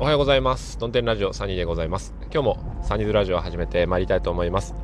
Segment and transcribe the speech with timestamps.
[0.00, 0.76] おはようございます。
[0.80, 2.14] ドンテンラジオサニーでございます。
[2.32, 4.74] 今日もサニーズラジオを始めてまいりたいと思います。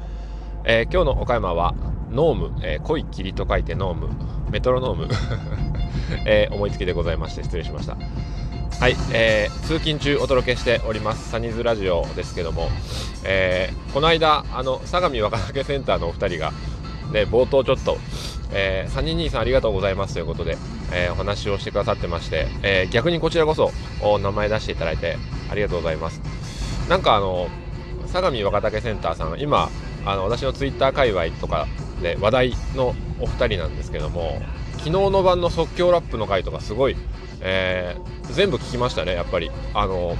[0.64, 1.75] えー今日の岡山は
[2.12, 4.08] ノーム、えー濃い霧と書いてノーム、
[4.52, 5.08] メトロノーム、
[6.26, 7.96] えー思いつきでございまして失礼しました。
[7.96, 12.68] はい、えー通勤中お届けしておりますサニーズラジオですけども、
[13.24, 16.52] えーこの間あの相模若竹センターのお二人が
[17.12, 17.98] ね冒頭ちょっと、
[18.52, 20.56] えー、3人兄さんありがとうございますということで、
[20.93, 25.16] えーお話をしてくださってまして、えー逆にこちらこそお名前出していただいて
[25.50, 26.20] ありがとうございます。
[26.89, 27.49] なんかあの
[28.07, 29.71] 相模若竹センターさん今
[30.04, 31.66] あの私のツイッター界隈とか
[32.03, 34.41] で話題のお二人なんですけども
[34.78, 36.97] 昨日の晩の即興ラップの回とかすごい、
[37.41, 39.50] えー全部聞きましたねやっぱり。
[39.75, 40.16] あの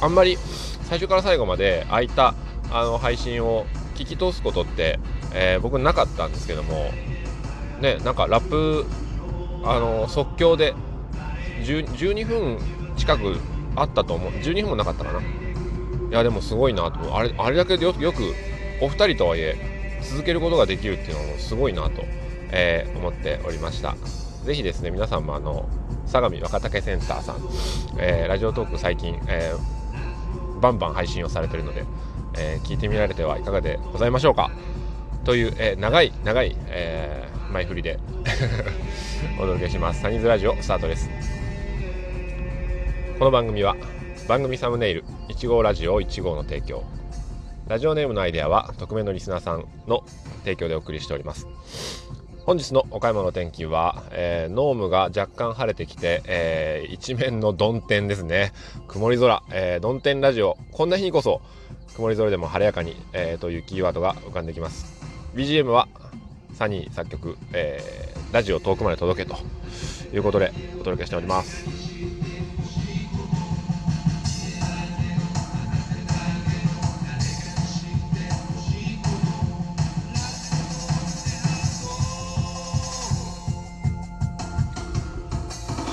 [0.00, 0.36] あんまり
[0.82, 2.34] 最初から最後まで空いた
[2.70, 4.98] あの配信を聞き通すことって、
[5.34, 6.90] えー僕なかったんですけども
[7.80, 8.84] ねなんかラップ
[9.64, 10.74] あの即興で
[11.64, 12.58] 12分
[12.96, 13.36] 近く
[13.76, 14.32] あったと思う。
[14.32, 15.20] 12分もなかったかな。
[15.20, 15.22] い
[16.10, 17.16] やでもすごいなと。
[17.16, 18.22] あれあれだけでよよく
[18.80, 22.02] お二人とはいえ続けることができるっていうのもすごいなと、
[22.50, 23.94] えー思っておりました。
[24.44, 25.68] ぜひですね皆さんもあの
[26.06, 27.36] 相模若竹センターさん、
[27.98, 31.84] えーラジオトーク最近、えーバンバン配信をされてるので、
[32.38, 34.50] えー聞いてみられてはいかがでございましょうか。
[35.24, 37.98] という、えー長い長い、えー前振りで。
[39.38, 40.02] お届けします。
[40.02, 41.08] サニーズラジオスタートです。
[43.18, 43.76] この番組は
[44.28, 46.84] 番組サムネイル1号ラジオ1号の提供。
[47.66, 50.04] ラジオネームのアイデアは匿名のリスナーさんの
[50.40, 51.46] 提供でお送りしております。
[52.44, 58.52] 本日のお買い物の天気は、えーノームが若干晴れてきて、えー一面の曇天ですね。
[58.86, 60.56] 曇り空、えー、曇天ラジオ。
[60.72, 61.40] こんな日にこそ
[61.94, 64.98] 曇り空でも晴れやかに、えーというキーワードが浮かんできます。
[65.34, 65.88] BGM は
[66.58, 69.38] サニー作曲、えーラジオ遠くまで届けと
[70.12, 71.64] いうことでお届けしております。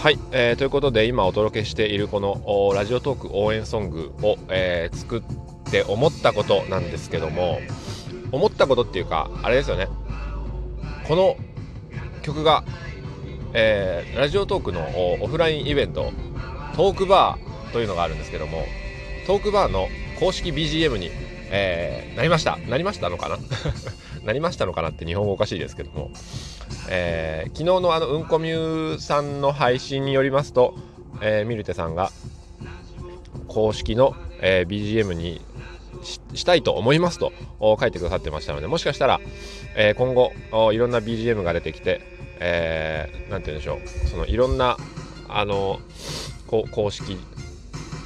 [0.02, 5.22] はい、えーということで今お届けしているこのラジオトーク応援ソングを、えー作っ
[5.72, 7.59] て思ったことなんですけども
[8.32, 9.88] 思ったことっていうかあれですよね。
[11.08, 11.38] この
[12.24, 12.64] 曲が、
[13.54, 14.82] えーラジオトークの
[15.22, 16.12] オフラインイベント
[16.76, 18.64] トークバーというのがあるんですけども
[19.28, 19.88] トークバーの
[20.20, 21.10] 公式 BGM に、
[21.52, 22.58] えーなりました。
[22.58, 23.38] なりましたのかな？
[24.24, 26.10] なりましたのかなって日本語おかしいですけども、
[26.90, 30.76] えー昨日のあのうんこみゅさんの配信によりますと、
[31.22, 32.12] えーミルテさんが
[33.48, 35.42] 公式の、えー BGM に
[36.06, 39.20] したいと思いますと書いてくださってましたのでもしかしたら、
[39.76, 40.32] えー今後
[40.72, 42.02] いろんな BGM が出てきて、
[42.40, 44.78] えーて言うんでしょうそのいろんな
[45.28, 45.80] あの
[46.48, 47.18] 公式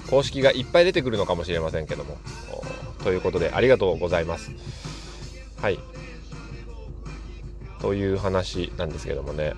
[0.09, 2.17] 公式がいっぱい出てくるのかもしれませんけども
[3.03, 4.51] ということでありがとうございます。
[5.61, 5.79] はい。
[7.81, 9.53] という話なんですけどもね。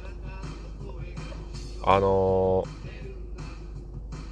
[1.84, 2.82] あのー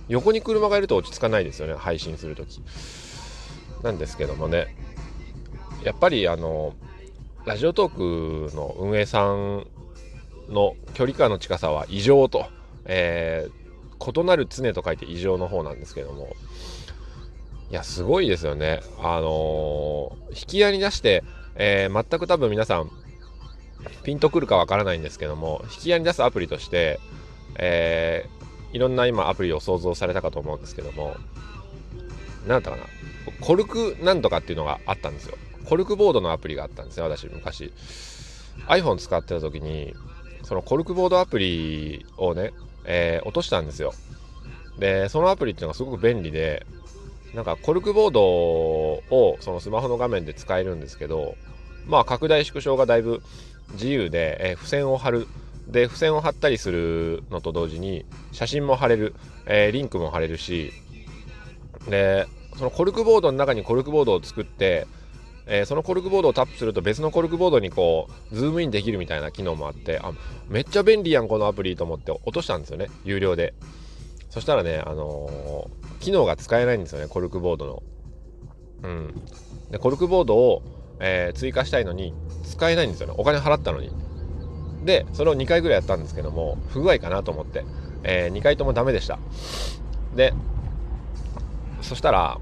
[0.09, 2.62] 横に車がいると落ち着かないですよね配信するとき。
[3.84, 4.75] なんですけどもね。
[5.84, 6.73] やっぱりあの
[7.45, 9.66] ラジオトークの運営さん
[10.50, 12.45] の距離感の近さは異常と、
[12.85, 13.59] えー
[14.01, 16.35] 異なる常と書いて異常の方なんですけども。
[17.69, 18.81] いやすごいですよね。
[18.97, 21.23] あのー引き合いに出して、
[21.56, 22.89] えー全く多分皆さん
[24.03, 27.00] ピンとくるかわからないんですけども引き合いに出すアプリとして、
[27.56, 28.39] えー
[28.72, 31.16] いろんな今アプリを想像されたかと思うんですけども
[32.47, 32.83] 何だったかな。
[33.41, 35.38] コルクなんとかっていうのがあったんですよ。
[35.66, 37.72] コルクボードのアプリがあったんですよ私昔。
[38.67, 39.94] iPhone 使ってた時に
[40.44, 42.53] そのコルクボードアプリをね、
[42.85, 43.94] えー落としたんですよ。
[44.79, 46.66] でそのアプリっていうのがすごく便利で
[47.33, 51.35] なんかコルクボードをそのスマホの画面で使えるんですけど
[51.85, 53.21] まあ拡大縮小がだいぶ
[53.73, 55.27] 自由で、えー付箋を貼る。
[55.67, 59.13] で付箋を貼ったりするのと同時に写真も貼れる、
[59.45, 60.73] えーリンクも貼れるし
[61.88, 62.28] で
[62.58, 64.88] そのコルクボードの中にコルクボードを作って、
[65.46, 70.12] えーそのコルクボードをタップすると別のコルクボードにこうズームインできるみたいな機能もあってあ
[70.48, 73.54] めっちゃ便利やんこのアプリと思って落としたんですよね有料で。
[74.30, 77.84] そしたらねあのー機能が使えないんですよねコルクボードの。
[78.84, 79.22] うん。
[79.72, 80.62] でコルクボードを、
[81.00, 83.92] えー追加したいのに使えないんですよねお金払ったのに。
[84.84, 87.66] でそれを2回ぐらいやったんですけども不具合かなと思って、
[88.04, 89.20] え2回ともダメでした。
[90.16, 90.34] で
[91.89, 92.39] そしたら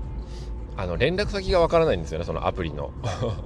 [0.75, 2.91] あの連絡先がわからないんですよねそのアプリの。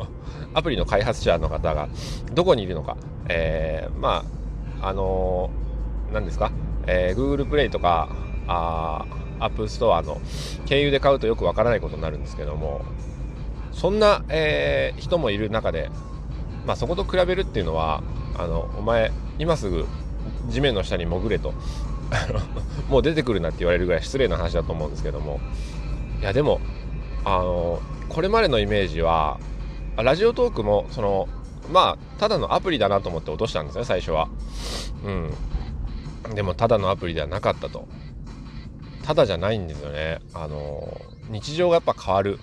[0.56, 1.88] アプリの開発者の方が。
[2.33, 2.98] どこにいるのか、
[3.30, 4.25] えーま
[4.81, 6.51] ああのー何ですか、
[6.88, 8.09] えー Google プレイとか
[8.48, 10.19] あー App Store の
[10.65, 12.81] 経由で買うとよくわからないことになるんですけども。
[13.71, 15.89] そんな、えー、人もいる中で、
[16.65, 18.04] まあ、そこと比べるっていうのは
[18.38, 19.86] あのお前今すぐ
[20.50, 21.54] 地面の下に潜れと。
[22.89, 25.39] もう出てくるなって言われるぐらい失礼な話だと思うんですけども。
[26.21, 26.62] いやでも
[27.25, 29.39] あのこれまでのイメージは
[29.97, 31.27] ラジオトークもその
[31.71, 34.29] まあただのアプリだなと思って落としたんですね最初は。
[35.03, 36.35] うん。
[36.35, 37.88] でもただのアプリではなかったと。
[39.03, 40.19] ただじゃないんですよね。
[40.33, 42.39] あの日常がやっぱ変わる、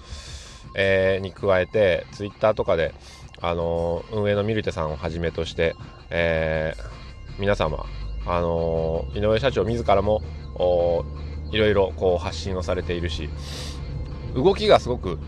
[0.75, 2.95] えー、に加えてツイッターとかで
[3.41, 5.75] あの運営のミルテさんをはじめとして、
[6.11, 7.87] えー、皆様
[8.27, 10.23] あの井上社長自らも
[11.51, 13.29] いろいろこう発信をされているし
[14.35, 15.19] 動きがすごく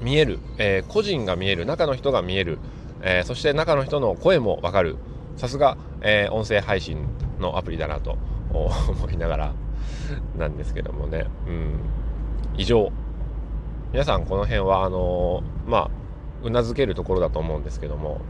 [0.00, 1.64] 見える、えー、個人が見える。
[1.64, 2.58] 中の人が見える、
[3.02, 4.96] えー、そして中の人の声も分かる。
[5.36, 7.08] さすが、え、音声配信
[7.40, 8.18] のアプリだなと
[8.52, 9.54] 思いながら
[10.36, 11.80] なんですけどもね、うん、
[12.56, 12.92] 以上。
[13.92, 15.90] 皆さんこの辺はあのまあ
[16.42, 18.20] うなずけるところだと思うんですけども、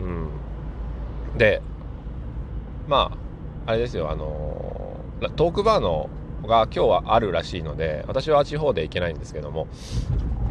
[0.00, 1.60] うん、で
[2.88, 3.12] ま
[3.66, 4.10] ああれですよ。
[4.10, 4.71] あの
[5.30, 6.08] トークバーの
[6.42, 9.66] が今日はあるらしいので私は地方で行けないんですけども。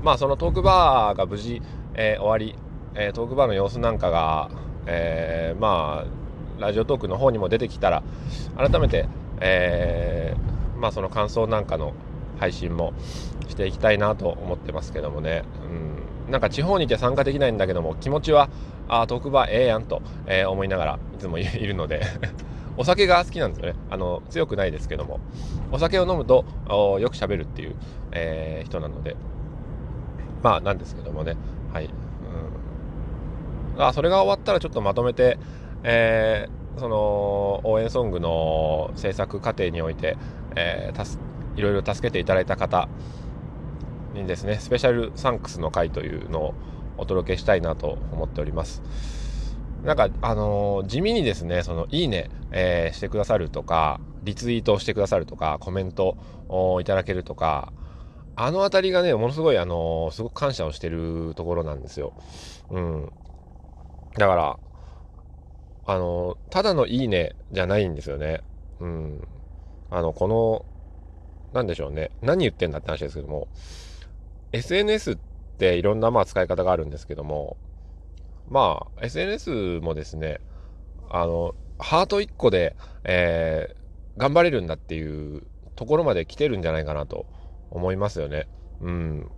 [0.04, 1.62] まあそのトークバーが無事、
[1.94, 2.56] えー、終わり、
[2.96, 4.50] えー、トークバーの様子なんかが、
[4.86, 8.04] えー、まあラジオトークの方にも出てきたら
[8.58, 9.08] 改めて、
[9.40, 10.36] え、
[10.78, 11.94] まあその感想なんかの
[12.40, 12.94] 配信も
[13.48, 15.44] していきたいなと思ってますけどもね、
[16.28, 18.50] うん、なんか地方にいて参加できないんだけども気持ちは
[18.88, 22.02] あトークバーええやんと、え、思いながらいつもいるので。
[22.78, 23.80] お酒が好きなんですよね。
[23.90, 25.20] あの強くないですけども。
[25.72, 26.46] お酒を飲むと
[27.00, 27.76] よくしゃべるっていう、
[28.12, 29.16] えー、人なので。
[30.44, 31.36] まあなんですけどもね。
[31.72, 31.90] はい、
[33.76, 35.38] うん、あそれが終わったらちょっとまとめて、
[35.84, 40.18] えー、その応援ソングの制作過程において、
[40.56, 41.18] えー、
[41.56, 42.90] いろいろ助けていただいた方
[44.14, 46.54] にですねスペシャルサンクスの会というのを
[46.98, 48.82] お届けしたいなと思っております。
[49.84, 56.18] なんか、あのー、地味にですね、その、いいね、えー、してくださるとか、リツイートしてくださるとか、コメント
[56.50, 57.74] をいただけるとか、
[58.36, 62.13] あの辺りがね、ものすごい、あのー、すごく感謝をしてるところなんですよ。
[62.69, 63.12] うん。
[64.18, 64.57] だから、
[65.83, 68.42] あのただのいいねじゃないんですよね。
[68.80, 69.27] うん。
[69.89, 70.65] あの、この、
[71.53, 72.12] なんでしょうね。
[72.21, 73.48] 何言ってんだって話ですけども、
[74.53, 75.18] SNS っ
[75.57, 77.57] ていろんなまあ使い方があるんですけども、
[78.50, 80.39] まあ、SNS もですね、
[81.09, 85.44] あの、ハート1個で、えー、頑張れるんだっていう
[85.75, 87.25] ところまで来てるんじゃないかなと
[87.72, 88.48] 思いますよね。
[88.81, 89.31] うん。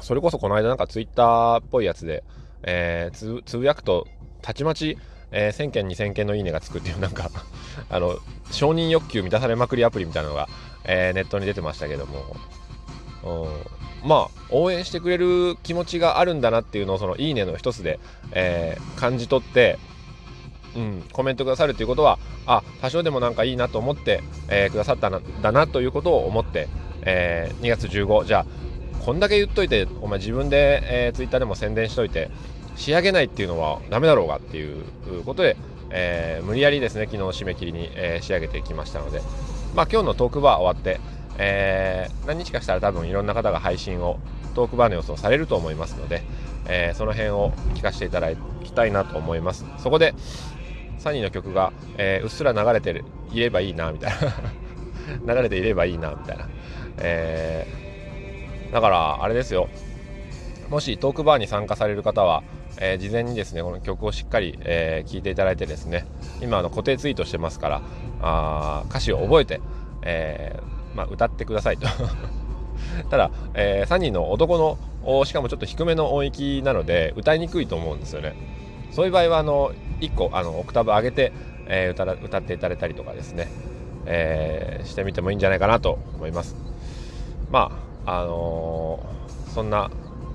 [0.00, 2.24] それこそこの間なんかツイッターっぽいやつで、
[2.62, 4.06] えー、つぶやくと
[4.42, 4.98] たちまち、
[5.30, 7.30] えー、1000件2000件のいいねがつくっていうなんか
[7.88, 8.18] あの
[8.50, 10.48] 承認欲求満たされまくりアプリみたいなのが、
[10.84, 12.36] えー、ネットに出てましたけども、
[14.02, 17.98] うん、まあ応援してくれる気持ちがあるんだなっていうのをそのいいねの一つで、
[18.32, 19.78] えー、感じ取って
[20.78, 26.68] うん、コメントくださるということはあ多少でもなんかいいなと思って、えー、くださったんだなということを思って、
[27.02, 32.30] えー、2月15じゃあこんだけ言っといてお前自分で、えー、ツイッターでも宣伝しといて
[32.76, 34.84] 仕上げないっていうのはダメだろうがっていう
[35.24, 35.56] ことで、
[35.90, 39.20] えー、無理やりですね昨日締め切りに、えー、仕上げてきましたので、
[39.74, 41.00] まあ、今日のトークバー終わって、
[41.38, 44.18] えー、何日かしたら多分いろんな方が配信を
[44.54, 46.22] トークバーの様子をされると思いますので、
[46.66, 49.64] えその辺を聞かせていただきたいなと思います。
[49.78, 50.14] そこで
[50.98, 54.12] サニーの曲が、えうっすら流れてるいればいいなみたい
[55.24, 55.34] な。
[55.34, 56.48] 流れていればいいな みたいな、
[56.98, 57.66] え
[58.72, 59.68] だからあれですよ。
[60.68, 62.42] もしトークバーに参加される方は
[62.80, 66.06] えー、事前にですねこの曲をしっかり、えー、いていただいてですね
[66.40, 67.82] 今あの固定ツイートしてますから
[68.20, 69.60] あ歌詞を覚えて、
[70.02, 71.86] えー、まあ、歌ってくださいと。
[73.10, 74.58] ただ、えー、サニーの男
[75.04, 78.34] のしかもちょっと低めの音域なので歌いにくいと思うんですよね。
[78.90, 81.32] そういう場合はあの1個あのオクターブ上げて、
[81.66, 83.48] え歌歌っていただいたりとかですね、
[84.06, 86.56] えしてみてもいいんじゃないかなと思います。
[87.50, 87.72] ま
[88.06, 89.00] ああの
[89.54, 89.90] そんな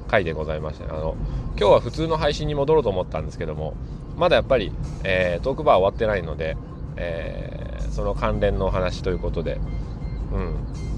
[0.07, 1.15] 回でございまして、あの
[1.57, 3.75] 今日は普通の配信に戻ろうと思ったんですけども
[4.17, 4.71] まだやっぱり、
[5.03, 6.57] えー、トークバー終わってないので、
[6.97, 9.59] えー、その関連のお話ということで、
[10.31, 10.55] うん、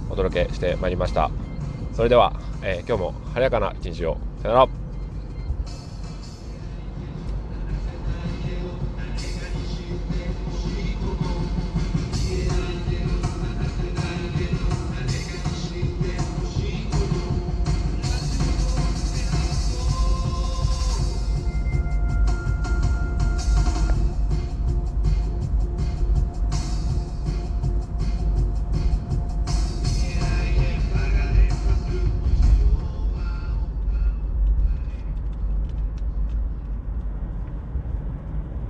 [0.09, 1.31] お届けしてまいりました。
[1.93, 4.17] それでは、え、今日も晴れやかな一日を。
[4.41, 4.84] さよなら。